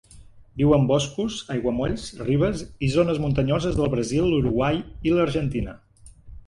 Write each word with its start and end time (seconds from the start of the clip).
Viu 0.61 0.71
en 0.77 0.87
boscos, 0.91 1.35
aiguamolls, 1.57 2.07
ribes 2.23 2.65
i 2.89 2.91
zones 2.97 3.23
muntanyoses 3.27 3.81
del 3.83 3.93
Brasil, 3.97 4.27
l'Uruguai 4.35 4.85
i 5.11 5.19
l'Argentina. 5.19 5.81